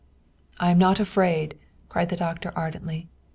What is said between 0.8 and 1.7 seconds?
afraid,"